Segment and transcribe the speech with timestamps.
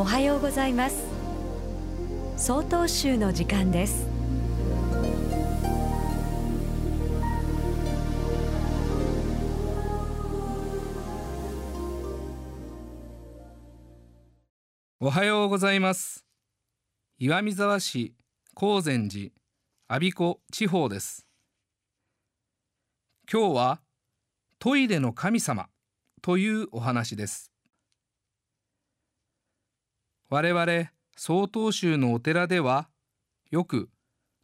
[0.00, 1.04] おはようございます。
[2.38, 4.06] 総統集の時間です。
[15.00, 16.24] おはようございます。
[17.18, 18.14] 岩見沢市
[18.54, 19.32] 高善寺
[19.88, 21.26] 阿鼻子地方です。
[23.30, 23.80] 今日は
[24.58, 25.68] トイレの神様
[26.22, 27.49] というお話です。
[30.32, 32.88] 我々曹洞宗のお寺では
[33.50, 33.90] よく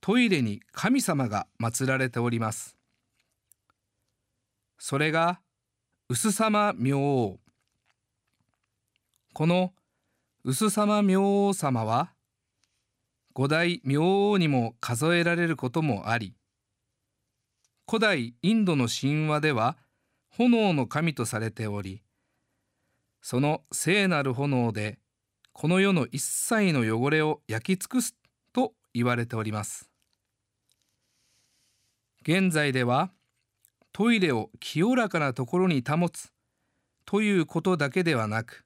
[0.00, 2.76] トイレに神様が祀られております。
[4.78, 5.40] それが
[6.08, 7.40] 薄様明王。
[9.34, 9.72] この
[10.44, 12.12] 薄様明王様は
[13.32, 16.34] 五代明王にも数えられることもあり
[17.88, 19.78] 古代インドの神話では
[20.28, 22.02] 炎の神とされており
[23.22, 24.98] その聖なる炎で
[25.52, 28.16] この世の一切の汚れを焼き尽くす
[28.52, 29.90] と言われております。
[32.22, 33.10] 現在では
[33.92, 36.32] トイレを清らかなところに保つ
[37.04, 38.64] ということだけではなく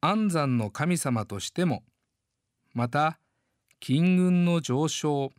[0.00, 1.82] 安産の神様としても
[2.72, 3.18] また
[3.80, 5.30] 金運の上昇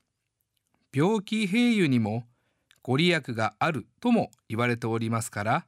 [0.94, 2.26] 病気平癒にも
[2.84, 5.66] ご利益があるとも言われておりますから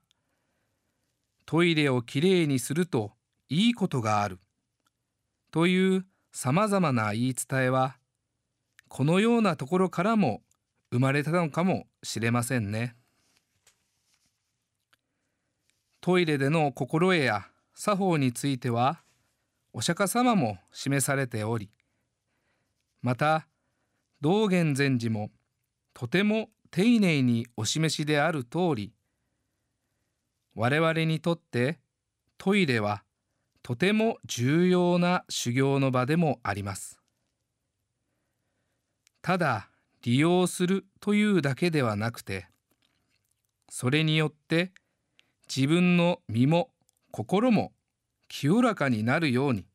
[1.45, 3.11] トイレをきれいにすると
[3.49, 4.39] いいことがある
[5.51, 7.97] というさまざまな言い伝えは
[8.88, 10.41] このようなところからも
[10.91, 12.95] 生まれたのかもしれませんね。
[16.01, 19.01] トイレでの心得や作法については
[19.73, 21.71] お釈迦様も示されており
[23.01, 23.47] また
[24.21, 25.31] 道元禅師も
[25.93, 28.93] とても丁寧にお示しである通り
[30.53, 31.79] 我々にとって
[32.38, 33.03] トイレは
[33.66, 37.00] とても重要な修行の場でもあります。
[39.24, 39.72] ただ
[40.03, 42.46] 利用するというだけではなくて
[43.68, 44.72] それによって
[45.48, 46.70] 自分の身も
[47.09, 47.72] 心も
[48.28, 49.66] 清らかになるように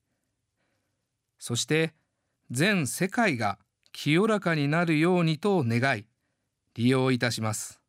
[1.40, 1.92] そして
[2.52, 3.58] 全世界が
[3.90, 6.06] 清らかになるようにと願い
[6.76, 7.80] 利用いたします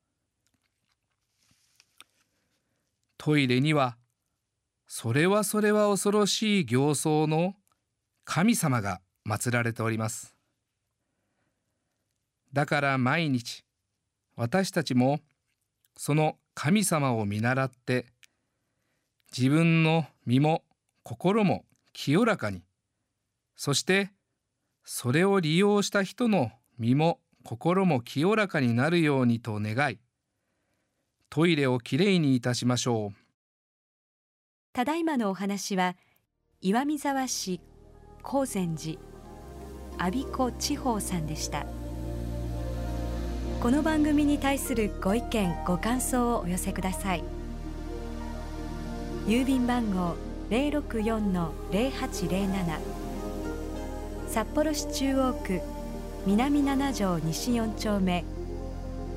[3.19, 3.97] トイレには
[4.93, 7.53] それはそれは恐ろしい形相の
[8.25, 10.35] 神様が祀られております。
[12.51, 13.63] だから毎日
[14.35, 15.21] 私たちも
[15.95, 18.07] その神様を見習って
[19.35, 20.65] 自分の身も
[21.03, 21.63] 心も
[21.93, 22.61] 清らかに
[23.55, 24.11] そして
[24.83, 29.99] それを利用した人の身も心も清らかになるようにと願い
[31.29, 33.20] トイレをきれいにいたしましょう。
[34.73, 35.97] ただいまのお話は
[36.61, 37.59] 岩見沢市
[38.23, 38.97] 高善寺
[39.97, 41.65] 阿鼻子地方さんでした。
[43.61, 47.23] この番組に対するご意見ご感想をお寄せください。
[49.27, 50.15] 郵便番号
[50.49, 52.79] 064-0807
[54.29, 55.59] 札幌市中央区
[56.25, 58.23] 南七条西4丁目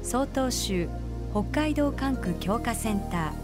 [0.03, 0.88] 曹洞州
[1.31, 3.44] 北海道管区強化センター。